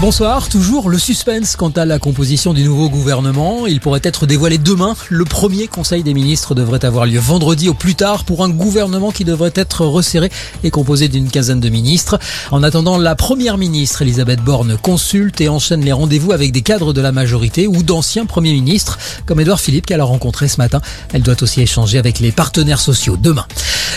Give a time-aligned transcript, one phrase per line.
[0.00, 3.66] Bonsoir, toujours le suspense quant à la composition du nouveau gouvernement.
[3.66, 4.96] Il pourrait être dévoilé demain.
[5.10, 9.10] Le premier conseil des ministres devrait avoir lieu vendredi au plus tard pour un gouvernement
[9.10, 10.30] qui devrait être resserré
[10.64, 12.18] et composé d'une quinzaine de ministres.
[12.50, 16.94] En attendant, la première ministre Elisabeth Borne consulte et enchaîne les rendez-vous avec des cadres
[16.94, 20.80] de la majorité ou d'anciens premiers ministres comme Édouard Philippe qu'elle a rencontré ce matin.
[21.12, 23.44] Elle doit aussi échanger avec les partenaires sociaux demain.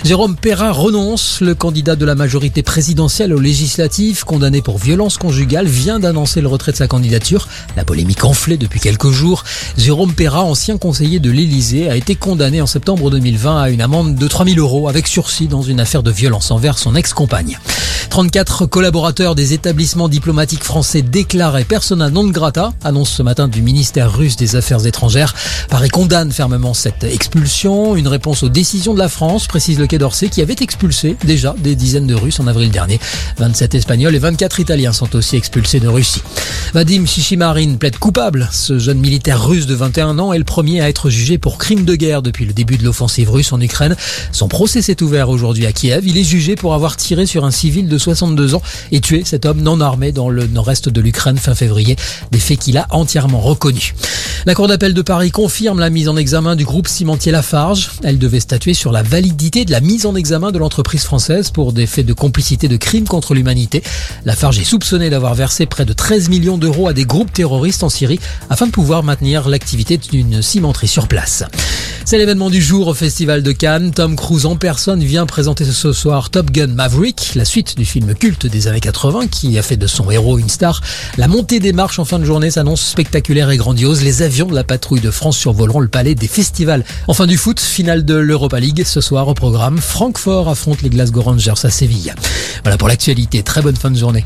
[0.04, 1.40] Jérôme Perrin renonce.
[1.40, 6.48] Le candidat de la majorité présidentielle aux législatives, condamné pour violence conjugale, vient d'annoncer le
[6.48, 7.48] retrait de sa candidature.
[7.76, 9.44] La polémique enflée depuis quelques jours.
[9.78, 14.16] Jérôme Perrin, ancien conseiller de l'Élysée, a été condamné en septembre 2020 à une amende
[14.16, 17.60] de 3000 euros avec sursis dans une affaire de violence envers son ex-compagne.
[18.14, 24.16] 34 collaborateurs des établissements diplomatiques français déclarés persona non grata, annonce ce matin du ministère
[24.16, 25.34] russe des Affaires étrangères.
[25.68, 29.98] Paris condamne fermement cette expulsion, une réponse aux décisions de la France, précise le Quai
[29.98, 33.00] d'Orsay, qui avait expulsé déjà des dizaines de Russes en avril dernier.
[33.40, 36.22] 27 Espagnols et 24 Italiens sont aussi expulsés de Russie.
[36.76, 38.48] Vadim Shishimarin plaide coupable.
[38.52, 41.84] Ce jeune militaire russe de 21 ans est le premier à être jugé pour crime
[41.84, 43.96] de guerre depuis le début de l'offensive russe en Ukraine.
[44.32, 46.06] Son procès s'est ouvert aujourd'hui à Kiev.
[46.06, 49.46] Il est jugé pour avoir tiré sur un civil de 62 ans et tué cet
[49.46, 51.96] homme non armé dans le nord-est de l'Ukraine fin février.
[52.32, 53.94] Des faits qu'il a entièrement reconnus.
[54.46, 57.92] La Cour d'appel de Paris confirme la mise en examen du groupe cimentier Lafarge.
[58.04, 61.72] Elle devait statuer sur la validité de la mise en examen de l'entreprise française pour
[61.72, 63.84] des faits de complicité de crimes contre l'humanité.
[64.26, 67.90] Lafarge est soupçonné d'avoir versé près de 13 millions d'euros à des groupes terroristes en
[67.90, 71.46] Syrie afin de pouvoir maintenir l'activité d'une cimenterie sur place.
[72.04, 73.92] C'est l'événement du jour au Festival de Cannes.
[73.92, 78.14] Tom Cruise en personne vient présenter ce soir Top Gun Maverick, la suite du film
[78.14, 80.82] culte des années 80 qui a fait de son héros une star.
[81.18, 84.04] La montée des marches en fin de journée s'annonce spectaculaire et grandiose.
[84.34, 86.84] Avions de la patrouille de France survoleront le palais des festivals.
[87.08, 89.78] Enfin du foot, finale de l'Europa League ce soir au programme.
[89.78, 92.16] Francfort affronte les Glasgow Rangers à Séville.
[92.64, 93.44] Voilà pour l'actualité.
[93.44, 94.22] Très bonne fin de journée.